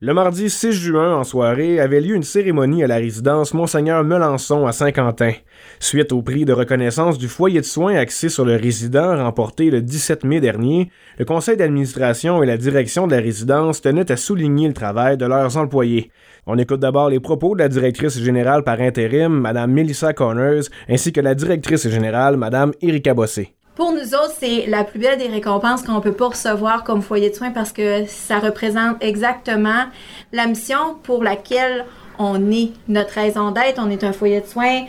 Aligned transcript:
Le 0.00 0.14
mardi 0.14 0.48
6 0.48 0.70
juin, 0.70 1.16
en 1.16 1.24
soirée, 1.24 1.80
avait 1.80 2.00
lieu 2.00 2.14
une 2.14 2.22
cérémonie 2.22 2.84
à 2.84 2.86
la 2.86 2.98
résidence 2.98 3.52
Monseigneur 3.52 4.04
Melançon 4.04 4.64
à 4.64 4.70
Saint-Quentin. 4.70 5.32
Suite 5.80 6.12
au 6.12 6.22
prix 6.22 6.44
de 6.44 6.52
reconnaissance 6.52 7.18
du 7.18 7.26
foyer 7.26 7.60
de 7.60 7.66
soins 7.66 7.96
axé 7.96 8.28
sur 8.28 8.44
le 8.44 8.54
résident 8.54 9.16
remporté 9.16 9.72
le 9.72 9.82
17 9.82 10.22
mai 10.22 10.38
dernier, 10.38 10.92
le 11.18 11.24
conseil 11.24 11.56
d'administration 11.56 12.44
et 12.44 12.46
la 12.46 12.56
direction 12.56 13.08
de 13.08 13.16
la 13.16 13.20
résidence 13.20 13.80
tenaient 13.80 14.12
à 14.12 14.16
souligner 14.16 14.68
le 14.68 14.74
travail 14.74 15.16
de 15.16 15.26
leurs 15.26 15.56
employés. 15.56 16.12
On 16.46 16.58
écoute 16.58 16.78
d'abord 16.78 17.10
les 17.10 17.18
propos 17.18 17.56
de 17.56 17.58
la 17.58 17.68
directrice 17.68 18.22
générale 18.22 18.62
par 18.62 18.80
intérim, 18.80 19.40
Mme 19.40 19.72
Melissa 19.72 20.12
Connors, 20.12 20.68
ainsi 20.88 21.12
que 21.12 21.20
la 21.20 21.34
directrice 21.34 21.88
générale, 21.88 22.36
Mme 22.36 22.70
Erika 22.80 23.14
Bossé. 23.14 23.57
Pour 23.78 23.92
nous 23.92 24.12
autres, 24.12 24.34
c'est 24.40 24.66
la 24.66 24.82
plus 24.82 24.98
belle 24.98 25.20
des 25.20 25.28
récompenses 25.28 25.82
qu'on 25.82 26.00
peut 26.00 26.10
pas 26.10 26.30
recevoir 26.30 26.82
comme 26.82 27.00
foyer 27.00 27.30
de 27.30 27.34
soins 27.36 27.52
parce 27.52 27.70
que 27.70 28.06
ça 28.08 28.40
représente 28.40 28.96
exactement 29.00 29.84
la 30.32 30.46
mission 30.48 30.96
pour 31.04 31.22
laquelle 31.22 31.84
on 32.18 32.50
est. 32.50 32.72
Notre 32.88 33.14
raison 33.14 33.52
d'être, 33.52 33.80
on 33.80 33.88
est 33.88 34.02
un 34.02 34.12
foyer 34.12 34.40
de 34.40 34.46
soins. 34.46 34.86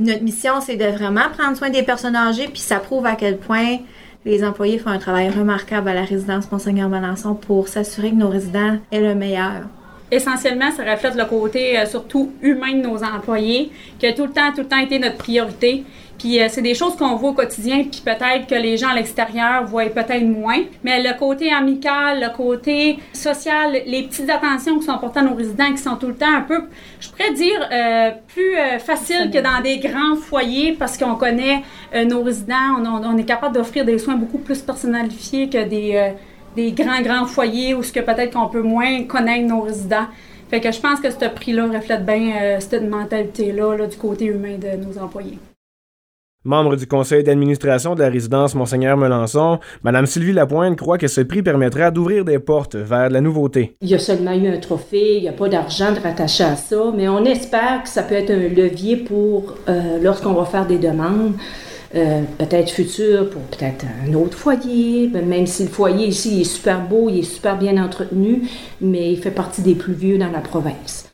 Notre 0.00 0.24
mission, 0.24 0.54
c'est 0.60 0.74
de 0.74 0.86
vraiment 0.86 1.28
prendre 1.38 1.56
soin 1.56 1.70
des 1.70 1.84
personnes 1.84 2.16
âgées, 2.16 2.48
puis 2.48 2.58
ça 2.58 2.80
prouve 2.80 3.06
à 3.06 3.14
quel 3.14 3.38
point 3.38 3.78
les 4.24 4.42
employés 4.42 4.78
font 4.78 4.90
un 4.90 4.98
travail 4.98 5.30
remarquable 5.30 5.90
à 5.90 5.94
la 5.94 6.02
résidence 6.02 6.50
Monseigneur 6.50 6.88
Melançon 6.88 7.36
pour 7.36 7.68
s'assurer 7.68 8.10
que 8.10 8.16
nos 8.16 8.28
résidents 8.28 8.78
aient 8.90 9.00
le 9.00 9.14
meilleur 9.14 9.68
essentiellement, 10.12 10.70
ça 10.70 10.84
reflète 10.84 11.14
le 11.14 11.24
côté 11.24 11.78
euh, 11.78 11.86
surtout 11.86 12.32
humain 12.42 12.74
de 12.74 12.86
nos 12.86 13.02
employés, 13.02 13.72
qui 13.98 14.06
a 14.06 14.12
tout 14.12 14.26
le 14.26 14.32
temps, 14.32 14.52
tout 14.52 14.60
le 14.60 14.68
temps 14.68 14.78
été 14.78 14.98
notre 14.98 15.16
priorité. 15.16 15.84
Puis 16.22 16.40
euh, 16.40 16.46
c'est 16.48 16.62
des 16.62 16.74
choses 16.74 16.94
qu'on 16.94 17.16
voit 17.16 17.30
au 17.30 17.34
quotidien, 17.34 17.82
puis 17.82 18.00
peut-être 18.04 18.46
que 18.46 18.54
les 18.54 18.76
gens 18.76 18.90
à 18.90 18.94
l'extérieur 18.94 19.64
voient 19.64 19.86
peut-être 19.86 20.24
moins. 20.24 20.60
Mais 20.84 21.02
le 21.02 21.18
côté 21.18 21.52
amical, 21.52 22.20
le 22.20 22.36
côté 22.36 23.00
social, 23.12 23.72
les 23.84 24.04
petites 24.04 24.30
attentions 24.30 24.78
qui 24.78 24.86
sont 24.86 24.92
apportées 24.92 25.18
à 25.18 25.22
nos 25.22 25.34
résidents, 25.34 25.72
qui 25.72 25.82
sont 25.82 25.96
tout 25.96 26.06
le 26.06 26.14
temps 26.14 26.32
un 26.32 26.42
peu, 26.42 26.62
je 27.00 27.08
pourrais 27.08 27.32
dire, 27.32 27.68
euh, 27.72 28.12
plus 28.28 28.56
euh, 28.56 28.78
facile 28.78 29.32
que 29.32 29.38
dans 29.38 29.60
des 29.60 29.78
grands 29.78 30.14
foyers, 30.14 30.76
parce 30.78 30.96
qu'on 30.96 31.16
connaît 31.16 31.62
nos 31.92 32.22
résidents, 32.22 32.78
on, 32.78 33.16
est 33.18 33.24
capable 33.24 33.56
d'offrir 33.56 33.84
des 33.84 33.98
soins 33.98 34.14
beaucoup 34.14 34.38
plus 34.38 34.62
personnalifiés 34.62 35.48
que 35.48 35.64
des 35.64 36.72
grands, 36.72 37.02
grands 37.02 37.26
foyers 37.26 37.74
où 37.74 37.82
ce 37.82 37.92
que 37.92 38.00
peut-être 38.00 38.32
qu'on 38.32 38.48
peut 38.48 38.62
moins 38.62 39.02
connaître 39.04 39.48
nos 39.48 39.62
résidents. 39.62 40.06
Fait 40.52 40.60
que 40.60 40.70
je 40.70 40.80
pense 40.80 41.00
que 41.00 41.10
ce 41.10 41.28
prix-là 41.28 41.66
reflète 41.66 42.04
bien 42.04 42.36
euh, 42.40 42.60
cette 42.60 42.88
mentalité-là 42.88 43.86
du 43.86 43.96
côté 43.96 44.26
humain 44.26 44.58
de 44.58 44.76
nos 44.76 44.98
employés. 45.02 45.38
Membre 46.44 46.74
du 46.74 46.88
conseil 46.88 47.22
d'administration 47.22 47.94
de 47.94 48.00
la 48.00 48.08
résidence 48.08 48.56
Monseigneur 48.56 48.96
Melançon, 48.96 49.60
Mme 49.84 50.06
Sylvie 50.06 50.32
Lapointe 50.32 50.76
croit 50.76 50.98
que 50.98 51.06
ce 51.06 51.20
prix 51.20 51.40
permettra 51.40 51.92
d'ouvrir 51.92 52.24
des 52.24 52.40
portes 52.40 52.74
vers 52.74 53.10
la 53.10 53.20
nouveauté. 53.20 53.76
Il 53.80 53.88
y 53.88 53.94
a 53.94 54.00
seulement 54.00 54.32
eu 54.32 54.48
un 54.48 54.58
trophée, 54.58 55.18
il 55.18 55.22
n'y 55.22 55.28
a 55.28 55.32
pas 55.32 55.48
d'argent 55.48 55.92
de 55.92 56.00
rattacher 56.00 56.42
à 56.42 56.56
ça, 56.56 56.92
mais 56.96 57.08
on 57.08 57.24
espère 57.24 57.84
que 57.84 57.88
ça 57.88 58.02
peut 58.02 58.16
être 58.16 58.32
un 58.32 58.48
levier 58.48 58.96
pour 58.96 59.54
euh, 59.68 59.98
lorsqu'on 60.02 60.32
va 60.32 60.44
faire 60.44 60.66
des 60.66 60.78
demandes. 60.78 61.34
Euh, 61.94 62.22
peut-être 62.38 62.70
futur 62.70 63.28
pour 63.28 63.42
peut-être 63.42 63.84
un 64.08 64.14
autre 64.14 64.36
foyer, 64.36 65.10
même 65.10 65.46
si 65.46 65.64
le 65.64 65.68
foyer 65.68 66.06
ici 66.06 66.40
est 66.40 66.44
super 66.44 66.80
beau, 66.80 67.08
il 67.08 67.18
est 67.18 67.22
super 67.22 67.56
bien 67.56 67.76
entretenu, 67.76 68.48
mais 68.80 69.12
il 69.12 69.18
fait 69.18 69.30
partie 69.30 69.60
des 69.60 69.74
plus 69.74 69.92
vieux 69.92 70.18
dans 70.18 70.30
la 70.30 70.40
province. 70.40 71.11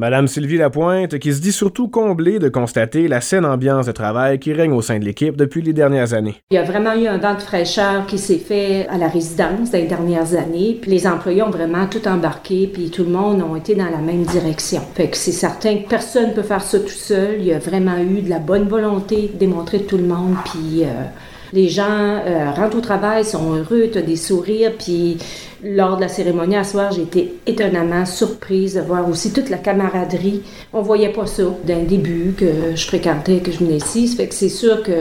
Madame 0.00 0.28
Sylvie 0.28 0.56
Lapointe, 0.56 1.18
qui 1.18 1.34
se 1.34 1.42
dit 1.42 1.52
surtout 1.52 1.88
comblée 1.88 2.38
de 2.38 2.48
constater 2.48 3.06
la 3.06 3.20
saine 3.20 3.44
ambiance 3.44 3.84
de 3.84 3.92
travail 3.92 4.38
qui 4.38 4.54
règne 4.54 4.72
au 4.72 4.80
sein 4.80 4.98
de 4.98 5.04
l'équipe 5.04 5.36
depuis 5.36 5.60
les 5.60 5.74
dernières 5.74 6.14
années. 6.14 6.36
Il 6.50 6.54
y 6.54 6.56
a 6.56 6.62
vraiment 6.62 6.94
eu 6.94 7.06
un 7.06 7.18
vent 7.18 7.34
de 7.34 7.42
fraîcheur 7.42 8.06
qui 8.06 8.16
s'est 8.16 8.38
fait 8.38 8.88
à 8.88 8.96
la 8.96 9.08
résidence 9.08 9.72
les 9.74 9.82
dernières 9.82 10.34
années, 10.34 10.78
puis 10.80 10.90
les 10.90 11.06
employés 11.06 11.42
ont 11.42 11.50
vraiment 11.50 11.86
tout 11.86 12.08
embarqué, 12.08 12.66
puis 12.72 12.88
tout 12.88 13.04
le 13.04 13.10
monde 13.10 13.42
a 13.42 13.58
été 13.58 13.74
dans 13.74 13.90
la 13.90 13.98
même 13.98 14.22
direction. 14.22 14.80
Fait 14.94 15.08
que 15.08 15.18
c'est 15.18 15.32
certain 15.32 15.76
que 15.76 15.88
personne 15.90 16.30
ne 16.30 16.32
peut 16.32 16.44
faire 16.44 16.62
ça 16.62 16.80
tout 16.80 16.88
seul. 16.88 17.34
Il 17.38 17.44
y 17.44 17.52
a 17.52 17.58
vraiment 17.58 17.98
eu 17.98 18.22
de 18.22 18.30
la 18.30 18.38
bonne 18.38 18.68
volonté 18.68 19.30
démontrée 19.38 19.80
de 19.80 19.84
tout 19.84 19.98
le 19.98 20.04
monde, 20.04 20.34
puis... 20.46 20.84
Euh, 20.84 21.04
les 21.52 21.68
gens 21.68 22.20
euh, 22.24 22.50
rentrent 22.50 22.78
au 22.78 22.80
travail, 22.80 23.24
sont 23.24 23.54
heureux, 23.54 23.88
tu 23.92 23.98
as 23.98 24.02
des 24.02 24.16
sourires. 24.16 24.72
Puis 24.78 25.18
lors 25.62 25.96
de 25.96 26.02
la 26.02 26.08
cérémonie 26.08 26.56
à 26.56 26.64
soir, 26.64 26.92
j'ai 26.92 27.02
été 27.02 27.34
étonnamment 27.46 28.06
surprise 28.06 28.74
de 28.74 28.80
voir 28.80 29.08
aussi 29.08 29.32
toute 29.32 29.50
la 29.50 29.58
camaraderie. 29.58 30.42
On 30.72 30.82
voyait 30.82 31.12
pas 31.12 31.26
ça 31.26 31.44
d'un 31.64 31.82
début 31.82 32.34
que 32.36 32.74
je 32.74 32.86
fréquentais, 32.86 33.38
que 33.38 33.52
je 33.52 33.58
venais 33.58 33.76
ici. 33.76 34.08
Ça 34.08 34.16
fait 34.16 34.28
que 34.28 34.34
c'est 34.34 34.48
sûr 34.48 34.82
que 34.82 34.92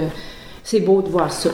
c'est 0.63 0.81
beau 0.81 1.01
de 1.01 1.09
voir 1.09 1.31
ça. 1.31 1.51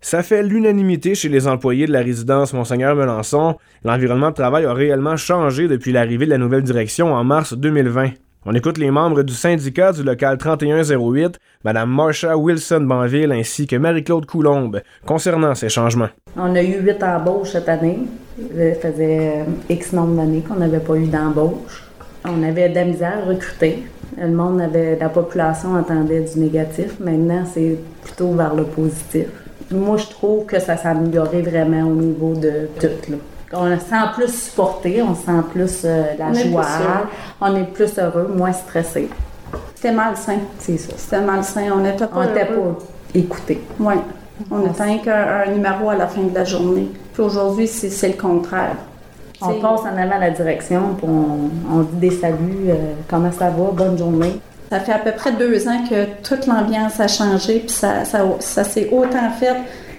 Ça 0.00 0.22
fait 0.22 0.42
l'unanimité 0.42 1.14
chez 1.14 1.30
les 1.30 1.48
employés 1.48 1.86
de 1.86 1.92
la 1.92 2.00
résidence 2.00 2.52
Monseigneur 2.52 2.94
Melançon. 2.94 3.56
L'environnement 3.84 4.28
de 4.28 4.34
travail 4.34 4.66
a 4.66 4.74
réellement 4.74 5.16
changé 5.16 5.66
depuis 5.66 5.92
l'arrivée 5.92 6.26
de 6.26 6.30
la 6.30 6.36
nouvelle 6.36 6.62
direction 6.62 7.14
en 7.14 7.24
mars 7.24 7.54
2020. 7.54 8.10
On 8.46 8.54
écoute 8.54 8.76
les 8.76 8.90
membres 8.90 9.22
du 9.22 9.32
syndicat 9.32 9.92
du 9.92 10.02
local 10.02 10.36
3108, 10.36 11.38
Mme 11.64 11.88
Marsha 11.88 12.36
Wilson-Banville 12.36 13.32
ainsi 13.32 13.66
que 13.66 13.76
Marie-Claude 13.76 14.26
Coulombe, 14.26 14.82
concernant 15.06 15.54
ces 15.54 15.70
changements. 15.70 16.10
On 16.36 16.54
a 16.54 16.62
eu 16.62 16.82
huit 16.82 17.02
embauches 17.02 17.52
cette 17.52 17.70
année. 17.70 18.00
Ça 18.36 18.90
faisait 18.90 19.32
euh, 19.38 19.44
X 19.70 19.94
nombre 19.94 20.16
d'années 20.16 20.42
qu'on 20.46 20.56
n'avait 20.56 20.80
pas 20.80 20.94
eu 20.96 21.06
d'embauche. 21.06 21.84
On 22.26 22.42
avait 22.42 22.68
de 22.68 22.74
la 22.74 22.84
misère 22.84 23.18
à 23.24 23.28
recruter. 23.30 23.84
Le 24.20 24.28
monde 24.28 24.60
avait, 24.60 24.98
la 24.98 25.08
population 25.08 25.76
entendait 25.76 26.20
du 26.20 26.38
négatif. 26.38 27.00
Maintenant, 27.00 27.44
c'est 27.46 27.78
plutôt 28.02 28.32
vers 28.32 28.54
le 28.54 28.64
positif. 28.64 29.26
Moi, 29.70 29.96
je 29.96 30.06
trouve 30.08 30.44
que 30.44 30.60
ça 30.60 30.76
s'est 30.76 30.92
vraiment 30.92 31.88
au 31.88 31.94
niveau 31.94 32.34
de 32.34 32.68
tout. 32.78 33.14
On 33.54 33.78
se 33.78 33.84
sent 33.84 33.96
plus 34.14 34.34
supporté, 34.34 35.02
on 35.02 35.14
sent 35.14 35.42
plus 35.52 35.82
euh, 35.84 36.04
la 36.18 36.32
joie, 36.32 36.64
on 37.40 37.56
est 37.56 37.64
plus 37.64 37.98
heureux, 37.98 38.32
moins 38.34 38.52
stressé. 38.52 39.08
C'était 39.74 39.92
malsain. 39.92 40.38
C'est 40.58 40.78
ça. 40.78 40.94
C'était 40.96 41.20
malsain. 41.20 41.66
On 41.74 41.80
n'était 41.80 42.06
pas, 42.06 42.20
on 42.20 42.26
pas 42.26 42.78
écouté. 43.14 43.60
Oui. 43.78 43.94
On 44.50 44.66
était 44.66 44.98
qu'un 45.04 45.46
numéro 45.52 45.90
à 45.90 45.96
la 45.96 46.06
fin 46.06 46.22
de 46.22 46.34
la 46.34 46.44
journée. 46.44 46.88
Puis 47.12 47.22
aujourd'hui, 47.22 47.68
c'est 47.68 48.08
le 48.08 48.14
contraire. 48.14 48.76
On 49.40 49.60
passe 49.60 49.80
en 49.80 49.96
avant 49.96 50.18
la 50.18 50.30
direction, 50.30 50.94
puis 50.96 51.06
on, 51.06 51.80
dit 51.80 52.08
des 52.08 52.10
saluts, 52.10 52.68
euh, 52.68 52.94
comment 53.08 53.30
ça 53.30 53.50
va, 53.50 53.70
bonne 53.72 53.98
journée. 53.98 54.40
Ça 54.70 54.80
fait 54.80 54.92
à 54.92 54.98
peu 54.98 55.12
près 55.12 55.32
deux 55.32 55.68
ans 55.68 55.84
que 55.88 56.06
toute 56.22 56.46
l'ambiance 56.46 56.98
a 56.98 57.08
changé, 57.08 57.58
puis 57.58 57.68
ça, 57.70 58.04
ça, 58.04 58.24
ça 58.38 58.64
s'est 58.64 58.88
autant 58.90 59.30
fait 59.38 59.56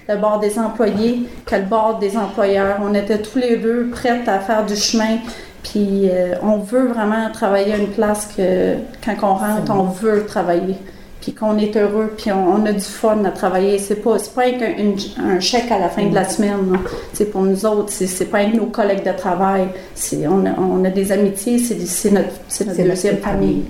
le 0.08 0.16
bord 0.16 0.38
des 0.38 0.58
employés 0.58 1.26
que 1.44 1.56
le 1.56 1.62
bord 1.62 1.98
des 1.98 2.16
employeurs. 2.16 2.78
On 2.82 2.94
était 2.94 3.18
tous 3.18 3.38
les 3.38 3.56
deux 3.56 3.88
prêts 3.90 4.22
à 4.26 4.40
faire 4.40 4.64
du 4.64 4.76
chemin. 4.76 5.18
Puis 5.62 6.08
euh, 6.08 6.34
on 6.42 6.58
veut 6.58 6.88
vraiment 6.88 7.30
travailler 7.32 7.72
à 7.72 7.76
une 7.76 7.88
place 7.88 8.32
que 8.36 8.74
quand 9.04 9.16
on 9.22 9.34
rentre, 9.34 9.72
on 9.72 9.84
veut 9.84 10.24
travailler. 10.26 10.76
Puis 11.20 11.34
qu'on 11.34 11.58
est 11.58 11.76
heureux, 11.76 12.14
puis 12.16 12.30
on, 12.30 12.64
a 12.66 12.72
du 12.72 12.80
fun 12.80 13.24
à 13.24 13.30
travailler. 13.30 13.78
C'est 13.78 13.96
pas, 13.96 14.16
pas 14.34 14.44
un, 14.44 15.40
chèque 15.40 15.72
à 15.72 15.78
la 15.80 15.88
fin 15.88 16.06
de 16.06 16.14
la 16.14 16.28
semaine. 16.28 16.78
C'est 17.12 17.32
pour 17.32 17.42
nous 17.42 17.66
autres, 17.66 17.90
c'est 17.90 18.26
pas 18.26 18.38
avec 18.38 18.54
nos 18.54 18.66
collègues 18.66 19.04
de 19.04 19.16
travail. 19.16 19.66
On 20.28 20.46
a, 20.46 20.50
on 20.56 20.84
a 20.84 20.90
des 20.90 21.10
amitiés, 21.10 21.58
c'est 21.58 22.10
notre, 22.12 22.28
notre 22.64 22.82
deuxième 22.82 23.16
famille. 23.16 23.64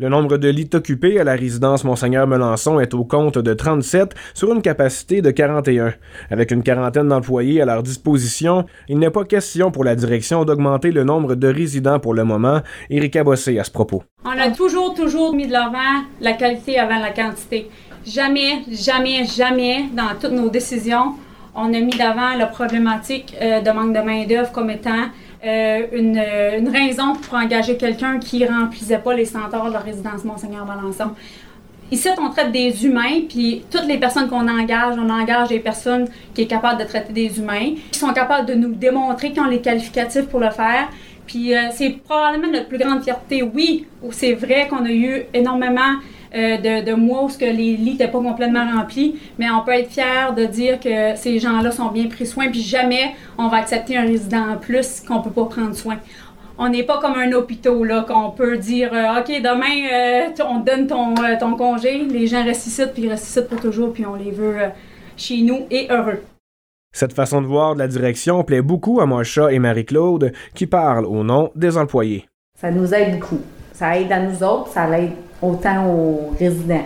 Le 0.00 0.08
nombre 0.08 0.38
de 0.38 0.48
lits 0.48 0.70
occupés 0.72 1.20
à 1.20 1.24
la 1.24 1.34
résidence 1.34 1.84
Monseigneur 1.84 2.26
Melançon 2.26 2.80
est 2.80 2.94
au 2.94 3.04
compte 3.04 3.36
de 3.36 3.52
37 3.52 4.14
sur 4.32 4.50
une 4.50 4.62
capacité 4.62 5.20
de 5.20 5.30
41. 5.30 5.92
Avec 6.30 6.52
une 6.52 6.62
quarantaine 6.62 7.08
d'employés 7.08 7.60
à 7.60 7.66
leur 7.66 7.82
disposition, 7.82 8.64
il 8.88 8.98
n'est 8.98 9.10
pas 9.10 9.26
question 9.26 9.70
pour 9.70 9.84
la 9.84 9.94
direction 9.94 10.46
d'augmenter 10.46 10.90
le 10.90 11.04
nombre 11.04 11.34
de 11.34 11.48
résidents 11.48 11.98
pour 11.98 12.14
le 12.14 12.24
moment. 12.24 12.62
Erika 12.88 13.22
Bossé 13.24 13.58
à 13.58 13.64
ce 13.64 13.70
propos. 13.70 14.02
On 14.24 14.30
a 14.30 14.50
toujours, 14.52 14.94
toujours 14.94 15.34
mis 15.34 15.46
de 15.46 15.52
l'avant 15.52 16.06
la 16.22 16.32
qualité 16.32 16.78
avant 16.78 16.98
la 16.98 17.10
quantité. 17.10 17.68
Jamais, 18.06 18.62
jamais, 18.70 19.26
jamais 19.26 19.90
dans 19.94 20.18
toutes 20.18 20.32
nos 20.32 20.48
décisions, 20.48 21.12
on 21.54 21.74
a 21.74 21.80
mis 21.80 21.94
d'avant 21.98 22.38
la 22.38 22.46
problématique 22.46 23.36
euh, 23.38 23.60
de 23.60 23.70
manque 23.70 23.94
de 23.94 24.00
main-d'œuvre 24.00 24.50
comme 24.50 24.70
étant 24.70 25.10
euh, 25.44 25.86
une, 25.92 26.68
raison 26.68 27.14
pour 27.14 27.38
engager 27.38 27.76
quelqu'un 27.76 28.18
qui 28.18 28.44
remplissait 28.44 28.98
pas 28.98 29.14
les 29.14 29.24
centaures 29.24 29.68
de 29.68 29.72
la 29.72 29.78
résidence 29.78 30.24
Monseigneur 30.24 30.66
Valençon. 30.66 31.12
Ici, 31.90 32.08
on 32.20 32.30
traite 32.30 32.52
des 32.52 32.84
humains, 32.84 33.22
puis 33.28 33.64
toutes 33.70 33.86
les 33.86 33.98
personnes 33.98 34.28
qu'on 34.28 34.46
engage, 34.46 34.96
on 34.98 35.08
engage 35.08 35.48
des 35.48 35.58
personnes 35.58 36.08
qui 36.34 36.42
sont 36.42 36.48
capables 36.48 36.80
de 36.80 36.86
traiter 36.86 37.12
des 37.12 37.38
humains, 37.38 37.74
qui 37.90 37.98
sont 37.98 38.12
capables 38.12 38.46
de 38.46 38.54
nous 38.54 38.74
démontrer 38.74 39.32
qu'ils 39.32 39.42
ont 39.42 39.46
les 39.46 39.60
qualificatifs 39.60 40.26
pour 40.26 40.40
le 40.40 40.50
faire. 40.50 40.88
Puis 41.26 41.54
euh, 41.54 41.68
c'est 41.72 41.90
probablement 41.90 42.52
notre 42.52 42.68
plus 42.68 42.78
grande 42.78 43.02
fierté. 43.02 43.42
Oui, 43.42 43.86
c'est 44.10 44.34
vrai 44.34 44.68
qu'on 44.68 44.84
a 44.84 44.90
eu 44.90 45.24
énormément 45.32 45.96
euh, 46.34 46.56
de, 46.58 46.84
de, 46.84 46.94
mois 46.94 47.24
où 47.24 47.28
que 47.28 47.44
les 47.44 47.76
lits 47.76 47.92
n'étaient 47.92 48.08
pas 48.08 48.20
complètement 48.20 48.64
remplis, 48.76 49.16
mais 49.38 49.50
on 49.50 49.62
peut 49.64 49.72
être 49.72 49.90
fier 49.90 50.32
de 50.34 50.44
dire 50.44 50.78
que 50.78 51.16
ces 51.16 51.38
gens-là 51.38 51.70
sont 51.70 51.88
bien 51.88 52.06
pris 52.06 52.26
soin, 52.26 52.48
puis 52.50 52.60
jamais 52.60 53.14
on 53.36 53.48
va 53.48 53.58
accepter 53.58 53.96
un 53.96 54.02
résident 54.02 54.52
en 54.52 54.56
plus 54.56 55.00
qu'on 55.00 55.22
peut 55.22 55.30
pas 55.30 55.46
prendre 55.46 55.74
soin. 55.74 55.98
On 56.56 56.68
n'est 56.68 56.82
pas 56.82 57.00
comme 57.00 57.14
un 57.14 57.32
hôpital, 57.32 57.82
là, 57.84 58.04
qu'on 58.06 58.30
peut 58.30 58.58
dire 58.58 58.92
euh, 58.92 59.20
OK, 59.20 59.28
demain, 59.28 60.28
euh, 60.30 60.44
on 60.48 60.60
te 60.60 60.70
donne 60.70 60.86
ton, 60.86 61.14
ton 61.38 61.56
congé, 61.56 62.04
les 62.04 62.26
gens 62.26 62.44
restent 62.44 62.66
ici, 62.66 62.82
puis 62.92 63.04
ils 63.04 63.08
restent 63.08 63.28
ici 63.28 63.40
pour 63.48 63.60
toujours, 63.60 63.92
puis 63.92 64.06
on 64.06 64.14
les 64.14 64.30
veut 64.30 64.56
chez 65.16 65.42
nous 65.42 65.66
et 65.70 65.88
heureux. 65.90 66.22
Cette 66.92 67.12
façon 67.12 67.40
de 67.40 67.46
voir 67.46 67.74
de 67.74 67.78
la 67.78 67.88
direction 67.88 68.42
plaît 68.42 68.62
beaucoup 68.62 69.00
à 69.00 69.06
Marsha 69.06 69.52
et 69.52 69.58
Marie-Claude, 69.58 70.32
qui 70.54 70.66
parlent 70.66 71.06
au 71.06 71.22
nom 71.22 71.50
des 71.54 71.76
employés. 71.76 72.26
Ça 72.60 72.70
nous 72.70 72.92
aide 72.92 73.18
beaucoup. 73.18 73.40
Ça 73.80 73.96
aide 73.98 74.12
à 74.12 74.18
nous 74.20 74.42
autres, 74.42 74.68
ça 74.74 74.86
aide 74.98 75.12
autant 75.40 75.86
aux 75.86 76.34
résidents, 76.38 76.84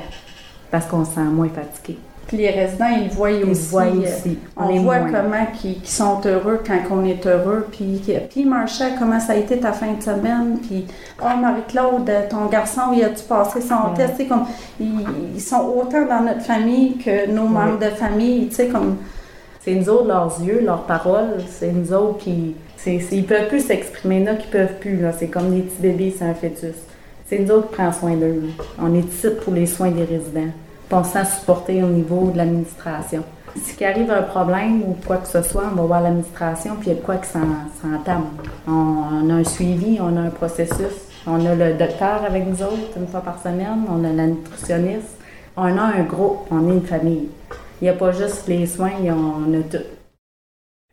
parce 0.70 0.86
qu'on 0.86 1.04
se 1.04 1.10
sent 1.16 1.20
moins 1.24 1.48
fatigué. 1.48 1.98
Puis 2.28 2.36
les 2.36 2.50
résidents, 2.50 2.86
ils 2.88 3.10
voient 3.10 3.32
Ils 3.32 3.50
aussi. 3.50 3.68
voient 3.68 3.82
euh, 3.82 4.02
aussi. 4.04 4.38
On, 4.56 4.76
voit 4.80 5.00
moins. 5.00 5.10
comment 5.12 5.46
ils 5.64 5.86
sont 5.88 6.20
heureux 6.24 6.60
quand 6.64 6.78
on 6.92 7.04
est 7.04 7.26
heureux. 7.26 7.66
Puis, 7.72 8.00
puis 8.30 8.48
comment 8.96 9.18
ça 9.18 9.32
a 9.32 9.36
été 9.36 9.58
ta 9.58 9.72
fin 9.72 9.92
de 9.92 10.02
semaine? 10.02 10.58
Puis, 10.62 10.86
oh 11.20 11.36
Marie-Claude, 11.36 12.08
ton 12.30 12.46
garçon, 12.46 12.92
il 12.94 13.02
a-tu 13.02 13.24
passé 13.24 13.60
son 13.60 13.74
Ouais. 13.90 14.06
test? 14.06 14.28
Comme, 14.28 14.46
ils, 14.78 15.04
ils 15.34 15.40
sont 15.42 15.74
autant 15.76 16.06
dans 16.06 16.20
notre 16.20 16.42
famille 16.42 16.96
que 16.98 17.28
nos 17.28 17.48
membres 17.48 17.80
de 17.80 17.90
famille. 17.90 18.46
Tu 18.50 18.54
sais, 18.54 18.68
comme, 18.68 18.98
C'est 19.60 19.74
nous 19.74 19.88
autres, 19.88 20.06
leurs 20.06 20.40
yeux, 20.40 20.60
leurs 20.64 20.84
paroles, 20.84 21.42
c'est 21.50 21.72
nous 21.72 21.92
autres 21.92 22.18
qui. 22.18 22.54
C'est, 22.84 23.00
c'est- 23.00 23.16
ils 23.16 23.24
peuvent 23.24 23.48
plus 23.48 23.64
s'exprimer 23.64 24.22
là, 24.22 24.34
qu'ils 24.34 24.50
peuvent 24.50 24.78
plus. 24.78 24.98
Là. 25.00 25.12
C'est 25.12 25.28
comme 25.28 25.50
des 25.54 25.62
petits 25.62 25.80
bébés, 25.80 26.14
c'est 26.16 26.24
un 26.26 26.34
fœtus. 26.34 26.74
C'est 27.26 27.38
nous 27.38 27.50
autres 27.50 27.68
qui 27.70 27.74
prenons 27.76 27.92
soin 27.92 28.14
d'eux. 28.14 28.42
On 28.78 28.94
est 28.94 28.98
ici 28.98 29.28
pour 29.42 29.54
les 29.54 29.64
soins 29.64 29.90
des 29.90 30.04
résidents. 30.04 30.52
On 30.92 31.02
se 31.02 31.12
sent 31.12 31.24
au 31.82 31.86
niveau 31.86 32.30
de 32.30 32.36
l'administration. 32.36 33.22
Si 33.56 33.84
arrive 33.84 34.10
un 34.10 34.22
problème 34.22 34.82
ou 34.82 34.96
quoi 35.06 35.16
que 35.16 35.26
ce 35.28 35.40
soit, 35.42 35.64
on 35.72 35.76
va 35.76 35.82
voir 35.84 36.00
l'administration, 36.02 36.72
puis 36.78 36.90
il 36.90 36.96
y 36.96 36.98
a 36.98 37.00
quoi 37.00 37.16
qui 37.16 37.28
s'en, 37.30 37.40
s'entame. 37.80 38.24
On, 38.68 38.72
on 39.24 39.30
a 39.30 39.34
un 39.34 39.44
suivi, 39.44 39.98
on 40.00 40.16
a 40.16 40.20
un 40.20 40.30
processus. 40.30 40.94
On 41.26 41.44
a 41.46 41.54
le 41.54 41.72
docteur 41.72 42.22
avec 42.26 42.46
nous 42.46 42.62
autres 42.62 42.96
une 42.98 43.06
fois 43.08 43.20
par 43.22 43.40
semaine, 43.42 43.84
on 43.88 44.04
a 44.04 44.12
la 44.12 44.26
nutritionniste. 44.26 45.16
On 45.56 45.64
a 45.78 45.82
un 45.82 46.02
groupe, 46.02 46.46
on 46.50 46.68
est 46.70 46.74
une 46.74 46.82
famille. 46.82 47.28
Il 47.80 47.84
n'y 47.84 47.88
a 47.88 47.94
pas 47.94 48.12
juste 48.12 48.46
les 48.46 48.66
soins, 48.66 48.90
il 49.00 49.06
y 49.06 49.10
on 49.10 49.52
a 49.58 49.62
tout. 49.70 49.78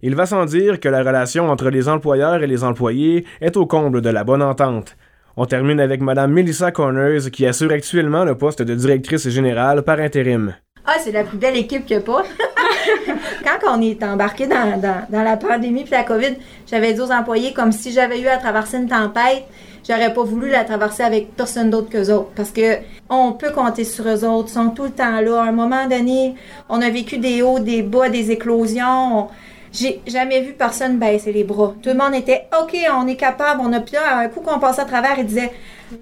Il 0.03 0.15
va 0.15 0.25
sans 0.25 0.45
dire 0.45 0.79
que 0.79 0.89
la 0.89 0.99
relation 1.03 1.49
entre 1.49 1.69
les 1.69 1.87
employeurs 1.87 2.41
et 2.43 2.47
les 2.47 2.63
employés 2.63 3.25
est 3.39 3.55
au 3.57 3.65
comble 3.65 4.01
de 4.01 4.09
la 4.09 4.23
bonne 4.23 4.41
entente. 4.41 4.95
On 5.37 5.45
termine 5.45 5.79
avec 5.79 6.01
Mme 6.01 6.31
Melissa 6.33 6.71
Corners 6.71 7.29
qui 7.31 7.45
assure 7.45 7.71
actuellement 7.71 8.25
le 8.25 8.35
poste 8.35 8.61
de 8.61 8.75
directrice 8.75 9.29
générale 9.29 9.83
par 9.83 9.99
intérim. 9.99 10.55
Ah, 10.85 10.95
c'est 10.99 11.11
la 11.11 11.23
plus 11.23 11.37
belle 11.37 11.55
équipe 11.57 11.89
a 11.91 11.99
pas. 11.99 12.23
Quand 13.43 13.77
on 13.77 13.81
est 13.81 14.03
embarqué 14.03 14.47
dans, 14.47 14.79
dans- 14.81 15.23
la 15.23 15.37
pandémie 15.37 15.83
puis 15.83 15.91
la 15.91 16.03
COVID, 16.03 16.35
j'avais 16.69 16.93
dit 16.93 16.99
aux 17.01 17.11
employés 17.11 17.53
comme 17.53 17.71
si 17.71 17.91
j'avais 17.91 18.19
eu 18.19 18.27
à 18.27 18.37
traverser 18.37 18.77
une 18.77 18.89
tempête, 18.89 19.43
j'aurais 19.87 20.13
pas 20.13 20.23
voulu 20.23 20.49
la 20.49 20.63
traverser 20.63 21.03
avec 21.03 21.35
personne 21.35 21.69
d'autre 21.69 21.89
qu'eux 21.89 22.11
autres. 22.11 22.29
Parce 22.35 22.51
que 22.51 22.77
on 23.09 23.33
peut 23.33 23.51
compter 23.51 23.83
sur 23.83 24.07
eux 24.07 24.25
autres, 24.25 24.49
ils 24.49 24.53
sont 24.53 24.69
tout 24.69 24.83
le 24.85 24.89
temps 24.91 25.21
là. 25.21 25.41
À 25.43 25.47
un 25.47 25.51
moment 25.51 25.87
donné, 25.87 26.35
on 26.69 26.81
a 26.81 26.89
vécu 26.89 27.17
des 27.19 27.41
hauts, 27.41 27.59
des 27.59 27.83
bas, 27.83 28.09
des 28.09 28.31
éclosions. 28.31 29.19
On- 29.19 29.27
J'ai 29.71 30.01
jamais 30.05 30.41
vu 30.41 30.53
personne 30.53 30.99
baisser 30.99 31.31
les 31.31 31.45
bras. 31.45 31.73
Tout 31.81 31.89
le 31.89 31.95
monde 31.95 32.13
était 32.13 32.47
OK, 32.61 32.75
on 32.93 33.07
est 33.07 33.15
capable, 33.15 33.61
on 33.63 33.71
a 33.71 33.79
puis 33.79 33.93
là, 33.93 34.19
un 34.19 34.27
coup 34.27 34.41
qu'on 34.41 34.59
passait 34.59 34.81
à 34.81 34.85
travers, 34.85 35.17
ils 35.17 35.25
disaient 35.25 35.51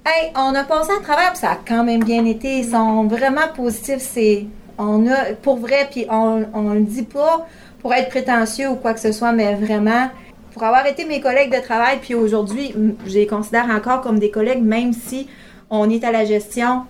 Hey, 0.06 0.32
on 0.36 0.56
a 0.56 0.64
passé 0.64 0.92
à 0.92 1.02
travers, 1.04 1.32
puis 1.32 1.40
ça 1.40 1.52
a 1.52 1.58
quand 1.68 1.84
même 1.84 2.04
bien 2.04 2.26
été. 2.26 2.60
Ils 2.60 2.70
sont 2.70 3.06
vraiment 3.06 3.48
positifs. 3.56 4.00
C'est, 4.00 4.48
on 4.78 5.08
a, 5.08 5.34
pour 5.42 5.58
vrai, 5.58 5.88
puis 5.90 6.08
on, 6.10 6.46
on 6.54 6.74
le 6.74 6.82
dit 6.82 7.04
pas 7.04 7.48
pour 7.82 7.94
être 7.94 8.10
prétentieux 8.10 8.70
ou 8.70 8.76
quoi 8.76 8.94
que 8.94 9.00
ce 9.00 9.12
soit, 9.12 9.32
mais 9.32 9.54
vraiment, 9.56 10.10
pour 10.54 10.64
avoir 10.64 10.86
été 10.86 11.06
mes 11.06 11.22
collègues 11.22 11.56
de 11.56 11.62
travail, 11.62 12.00
puis 12.02 12.16
aujourd'hui, 12.16 12.74
je 13.06 13.14
les 13.14 13.28
considère 13.28 13.70
encore 13.70 14.02
comme 14.02 14.20
des 14.20 14.32
collègues, 14.32 14.64
même 14.64 14.94
si 14.94 15.28
on 15.70 15.90
est 15.90 16.04
à 16.04 16.12
la 16.12 16.26
gestion, 16.26 16.84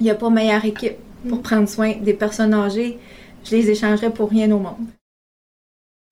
il 0.00 0.04
n'y 0.04 0.10
a 0.10 0.14
pas 0.14 0.30
meilleure 0.30 0.64
équipe 0.64 0.96
pour 1.28 1.42
prendre 1.42 1.68
soin 1.68 1.92
des 2.00 2.14
personnes 2.14 2.54
âgées. 2.54 2.98
Je 3.44 3.56
les 3.56 3.70
échangerais 3.70 4.10
pour 4.10 4.30
rien 4.30 4.50
au 4.50 4.58
monde. 4.58 4.86